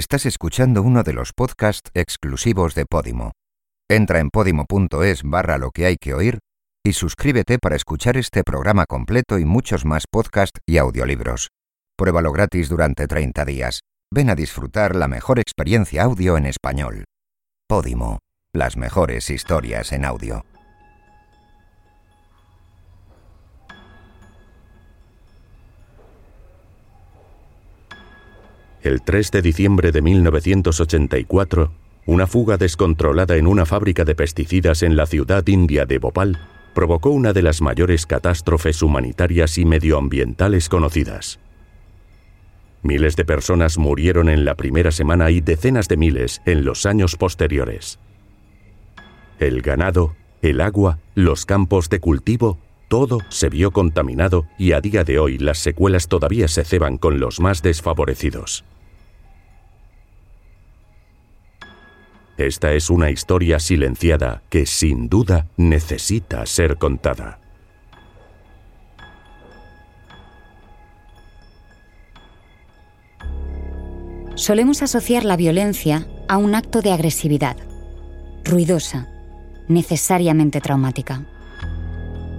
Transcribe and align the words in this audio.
Estás 0.00 0.24
escuchando 0.24 0.80
uno 0.82 1.02
de 1.02 1.12
los 1.12 1.34
podcasts 1.34 1.90
exclusivos 1.92 2.74
de 2.74 2.86
Podimo. 2.86 3.32
Entra 3.86 4.18
en 4.20 4.30
podimo.es 4.30 5.22
barra 5.24 5.58
lo 5.58 5.72
que 5.72 5.84
hay 5.84 5.96
que 5.96 6.14
oír 6.14 6.38
y 6.82 6.94
suscríbete 6.94 7.58
para 7.58 7.76
escuchar 7.76 8.16
este 8.16 8.42
programa 8.42 8.86
completo 8.86 9.38
y 9.38 9.44
muchos 9.44 9.84
más 9.84 10.04
podcasts 10.10 10.58
y 10.66 10.78
audiolibros. 10.78 11.48
Pruébalo 11.98 12.32
gratis 12.32 12.70
durante 12.70 13.06
30 13.06 13.44
días. 13.44 13.80
Ven 14.10 14.30
a 14.30 14.34
disfrutar 14.34 14.96
la 14.96 15.06
mejor 15.06 15.38
experiencia 15.38 16.04
audio 16.04 16.38
en 16.38 16.46
español. 16.46 17.04
Podimo, 17.68 18.20
las 18.54 18.78
mejores 18.78 19.28
historias 19.28 19.92
en 19.92 20.06
audio. 20.06 20.46
El 28.82 29.02
3 29.02 29.30
de 29.30 29.42
diciembre 29.42 29.92
de 29.92 30.00
1984, 30.00 31.70
una 32.06 32.26
fuga 32.26 32.56
descontrolada 32.56 33.36
en 33.36 33.46
una 33.46 33.66
fábrica 33.66 34.06
de 34.06 34.14
pesticidas 34.14 34.82
en 34.82 34.96
la 34.96 35.04
ciudad 35.04 35.46
india 35.48 35.84
de 35.84 35.98
Bhopal 35.98 36.38
provocó 36.74 37.10
una 37.10 37.34
de 37.34 37.42
las 37.42 37.60
mayores 37.60 38.06
catástrofes 38.06 38.80
humanitarias 38.82 39.58
y 39.58 39.66
medioambientales 39.66 40.70
conocidas. 40.70 41.40
Miles 42.82 43.16
de 43.16 43.26
personas 43.26 43.76
murieron 43.76 44.30
en 44.30 44.46
la 44.46 44.54
primera 44.54 44.92
semana 44.92 45.30
y 45.30 45.42
decenas 45.42 45.86
de 45.86 45.98
miles 45.98 46.40
en 46.46 46.64
los 46.64 46.86
años 46.86 47.16
posteriores. 47.16 47.98
El 49.38 49.60
ganado, 49.60 50.16
el 50.40 50.62
agua, 50.62 51.00
los 51.14 51.44
campos 51.44 51.90
de 51.90 52.00
cultivo, 52.00 52.58
todo 52.88 53.18
se 53.28 53.50
vio 53.50 53.70
contaminado 53.72 54.46
y 54.58 54.72
a 54.72 54.80
día 54.80 55.04
de 55.04 55.18
hoy 55.18 55.38
las 55.38 55.58
secuelas 55.58 56.08
todavía 56.08 56.48
se 56.48 56.64
ceban 56.64 56.96
con 56.96 57.20
los 57.20 57.38
más 57.38 57.62
desfavorecidos. 57.62 58.64
Esta 62.40 62.72
es 62.72 62.88
una 62.88 63.10
historia 63.10 63.58
silenciada 63.58 64.42
que 64.48 64.64
sin 64.64 65.10
duda 65.10 65.46
necesita 65.58 66.46
ser 66.46 66.78
contada. 66.78 67.38
Solemos 74.36 74.80
asociar 74.80 75.26
la 75.26 75.36
violencia 75.36 76.06
a 76.28 76.38
un 76.38 76.54
acto 76.54 76.80
de 76.80 76.92
agresividad, 76.92 77.58
ruidosa, 78.42 79.06
necesariamente 79.68 80.62
traumática. 80.62 81.26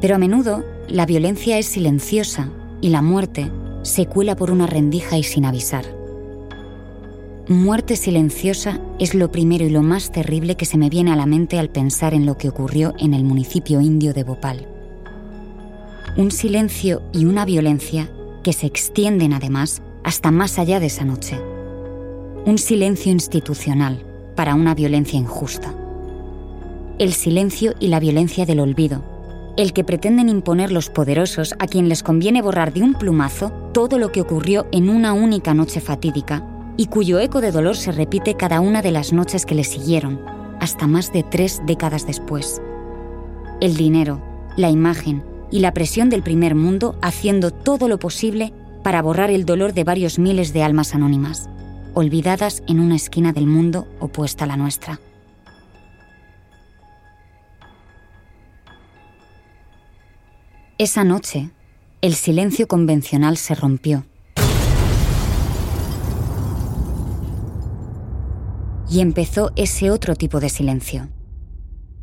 Pero 0.02 0.16
a 0.16 0.18
menudo 0.18 0.66
la 0.88 1.06
violencia 1.06 1.60
es 1.60 1.68
silenciosa 1.68 2.50
y 2.82 2.90
la 2.90 3.04
muerte 3.04 3.52
se 3.84 4.08
cuela 4.08 4.36
por 4.36 4.50
una 4.50 4.66
rendija 4.66 5.20
y 5.20 5.22
sin 5.22 5.46
avisar. 5.46 6.01
Muerte 7.52 7.98
silenciosa 7.98 8.80
es 8.98 9.14
lo 9.14 9.30
primero 9.30 9.66
y 9.66 9.70
lo 9.70 9.82
más 9.82 10.10
terrible 10.10 10.56
que 10.56 10.64
se 10.64 10.78
me 10.78 10.90
viene 10.90 11.12
a 11.12 11.18
la 11.18 11.26
mente 11.26 11.60
al 11.60 11.68
pensar 11.68 12.14
en 12.14 12.26
lo 12.26 12.38
que 12.38 12.48
ocurrió 12.48 12.94
en 12.98 13.14
el 13.14 13.26
municipio 13.26 13.82
indio 13.82 14.14
de 14.14 14.24
Bhopal. 14.24 14.66
Un 16.16 16.32
silencio 16.32 17.02
y 17.12 17.26
una 17.26 17.44
violencia 17.44 18.10
que 18.42 18.54
se 18.54 18.68
extienden 18.68 19.34
además 19.34 19.82
hasta 20.06 20.32
más 20.32 20.60
allá 20.60 20.80
de 20.80 20.86
esa 20.86 21.04
noche. 21.04 21.42
Un 22.46 22.58
silencio 22.58 23.12
institucional 23.12 24.02
para 24.38 24.56
una 24.56 24.74
violencia 24.74 25.20
injusta. 25.20 25.76
El 27.00 27.12
silencio 27.12 27.74
y 27.82 27.90
la 27.90 28.00
violencia 28.00 28.46
del 28.46 28.62
olvido, 28.62 29.04
el 29.58 29.74
que 29.74 29.84
pretenden 29.84 30.30
imponer 30.30 30.72
los 30.72 30.90
poderosos 30.90 31.54
a 31.60 31.68
quien 31.68 31.90
les 31.90 32.02
conviene 32.02 32.42
borrar 32.42 32.72
de 32.72 32.82
un 32.82 32.94
plumazo 32.94 33.52
todo 33.74 33.98
lo 33.98 34.14
que 34.14 34.22
ocurrió 34.22 34.68
en 34.72 34.90
una 34.90 35.12
única 35.12 35.54
noche 35.54 35.82
fatídica 35.82 36.46
y 36.82 36.88
cuyo 36.88 37.20
eco 37.20 37.42
de 37.42 37.52
dolor 37.52 37.78
se 37.78 37.92
repite 37.92 38.34
cada 38.34 38.60
una 38.60 38.82
de 38.82 38.90
las 38.90 39.14
noches 39.14 39.46
que 39.46 39.54
le 39.54 39.64
siguieron, 39.64 40.20
hasta 40.60 40.88
más 40.88 41.14
de 41.14 41.22
tres 41.22 41.62
décadas 41.68 42.08
después. 42.08 42.60
El 43.60 43.78
dinero, 43.78 44.20
la 44.58 44.72
imagen 44.72 45.24
y 45.52 45.60
la 45.60 45.76
presión 45.76 46.10
del 46.10 46.24
primer 46.24 46.56
mundo 46.56 46.98
haciendo 47.04 47.52
todo 47.52 47.88
lo 47.88 48.00
posible 48.00 48.52
para 48.82 49.04
borrar 49.04 49.30
el 49.30 49.46
dolor 49.46 49.76
de 49.76 49.84
varios 49.84 50.18
miles 50.18 50.54
de 50.54 50.64
almas 50.64 50.96
anónimas, 50.96 51.52
olvidadas 51.94 52.64
en 52.68 52.80
una 52.80 52.96
esquina 52.96 53.32
del 53.32 53.46
mundo 53.46 53.88
opuesta 54.00 54.46
a 54.46 54.48
la 54.48 54.58
nuestra. 54.58 55.00
Esa 60.80 61.04
noche, 61.04 61.52
el 62.02 62.16
silencio 62.16 62.68
convencional 62.68 63.38
se 63.38 63.54
rompió 63.54 64.04
y 68.92 69.00
empezó 69.00 69.52
ese 69.56 69.90
otro 69.90 70.16
tipo 70.16 70.42
de 70.42 70.50
silencio, 70.50 71.08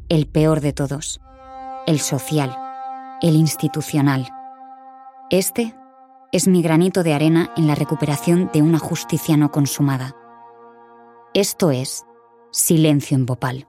el 0.09 0.27
peor 0.27 0.63
de 0.63 0.73
todos, 0.73 1.21
el 1.87 2.01
social, 2.01 2.57
el 3.21 3.37
institucional. 3.37 4.27
Este 5.29 5.75
es 6.33 6.49
mi 6.49 6.63
granito 6.63 7.03
de 7.03 7.13
arena 7.13 7.53
en 7.59 7.67
la 7.67 7.75
recuperación 7.75 8.49
de 8.55 8.63
una 8.63 8.79
justicia 8.79 9.37
no 9.37 9.51
consumada. 9.51 10.17
Esto 11.35 11.71
es 11.71 12.07
Silencio 12.53 13.19
en 13.19 13.27
Bhopal. 13.27 13.69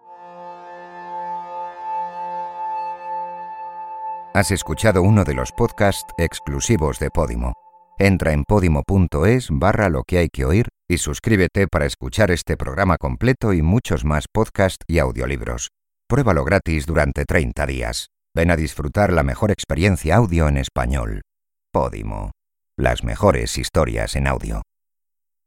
Has 4.33 4.51
escuchado 4.51 5.01
uno 5.01 5.25
de 5.25 5.33
los 5.33 5.51
podcasts 5.51 6.13
exclusivos 6.17 6.99
de 6.99 7.09
Podimo. 7.09 7.51
Entra 7.97 8.31
en 8.31 8.45
podimo.es 8.45 9.49
barra 9.51 9.89
lo 9.89 10.03
que 10.03 10.19
hay 10.19 10.29
que 10.29 10.45
oír 10.45 10.69
y 10.89 10.97
suscríbete 10.97 11.67
para 11.67 11.85
escuchar 11.85 12.31
este 12.31 12.57
programa 12.57 12.97
completo 12.97 13.53
y 13.53 13.61
muchos 13.61 14.03
más 14.03 14.25
podcasts 14.31 14.83
y 14.87 14.97
audiolibros. 14.99 15.69
Pruébalo 16.09 16.43
gratis 16.43 16.87
durante 16.87 17.25
30 17.25 17.65
días. 17.67 18.07
Ven 18.35 18.51
a 18.51 18.55
disfrutar 18.55 19.13
la 19.13 19.23
mejor 19.23 19.51
experiencia 19.51 20.15
audio 20.15 20.47
en 20.47 20.57
español. 20.57 21.21
Podimo. 21.71 22.31
Las 22.75 23.03
mejores 23.03 23.57
historias 23.57 24.15
en 24.15 24.27
audio. 24.27 24.63